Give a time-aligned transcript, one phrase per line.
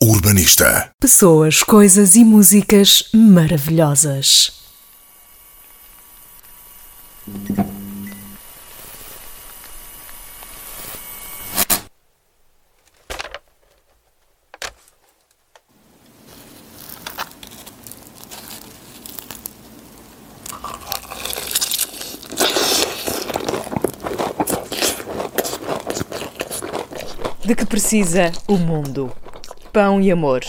[0.00, 0.92] Urbanista.
[1.00, 4.52] Pessoas, coisas e músicas maravilhosas.
[27.44, 29.12] De que precisa o mundo?
[29.78, 30.40] Pão e amor.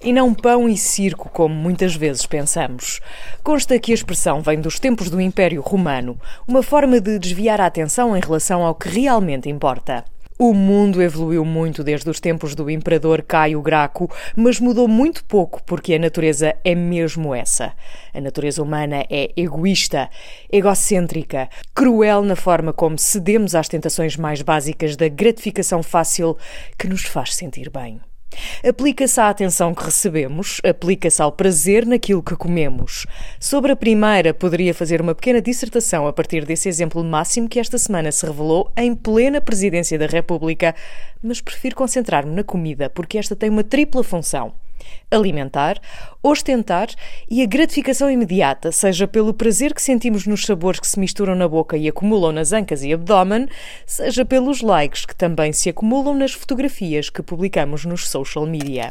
[0.00, 3.00] E não pão e circo, como muitas vezes pensamos.
[3.42, 6.16] Consta que a expressão vem dos tempos do Império Romano,
[6.46, 10.04] uma forma de desviar a atenção em relação ao que realmente importa.
[10.38, 15.60] O mundo evoluiu muito desde os tempos do imperador Caio Graco, mas mudou muito pouco
[15.64, 17.72] porque a natureza é mesmo essa.
[18.14, 20.08] A natureza humana é egoísta,
[20.48, 26.36] egocêntrica, cruel na forma como cedemos às tentações mais básicas da gratificação fácil
[26.78, 28.00] que nos faz sentir bem.
[28.66, 33.06] Aplica-se à atenção que recebemos, aplica-se ao prazer naquilo que comemos.
[33.38, 37.78] Sobre a primeira, poderia fazer uma pequena dissertação a partir desse exemplo máximo que esta
[37.78, 40.74] semana se revelou em plena presidência da República,
[41.22, 44.52] mas prefiro concentrar-me na comida porque esta tem uma tripla função
[45.10, 45.80] alimentar,
[46.22, 46.88] ostentar
[47.30, 51.48] e a gratificação imediata, seja pelo prazer que sentimos nos sabores que se misturam na
[51.48, 53.48] boca e acumulam nas ancas e abdômen,
[53.86, 58.88] seja pelos likes que também se acumulam nas fotografias que publicamos nos social media.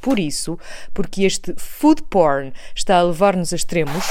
[0.00, 0.56] Por isso,
[0.94, 4.04] porque este food porn está a levar-nos a extremos,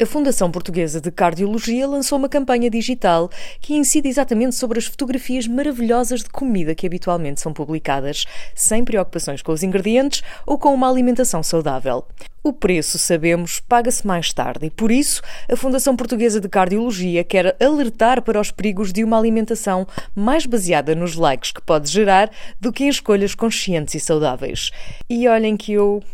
[0.00, 3.30] a Fundação Portuguesa de Cardiologia lançou uma campanha digital
[3.60, 9.40] que incide exatamente sobre as fotografias maravilhosas de comida que habitualmente são publicadas, sem preocupações
[9.40, 12.04] com os ingredientes ou com uma alimentação saudável.
[12.44, 17.56] O preço, sabemos, paga-se mais tarde e, por isso, a Fundação Portuguesa de Cardiologia quer
[17.60, 22.30] alertar para os perigos de uma alimentação mais baseada nos likes que pode gerar
[22.60, 24.70] do que em escolhas conscientes e saudáveis.
[25.08, 26.04] E olhem que eu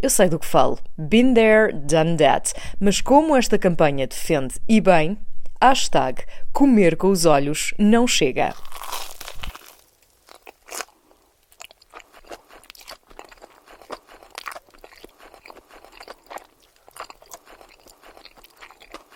[0.00, 0.78] eu sei do que falo.
[0.96, 2.52] Been there, done that.
[2.80, 5.18] Mas como esta campanha defende e bem,
[5.60, 6.22] hashtag
[6.52, 8.54] comer com os olhos não chega.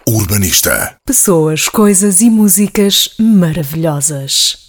[0.09, 0.97] Urbanista.
[1.05, 4.66] Pessoas, coisas e músicas maravilhosas.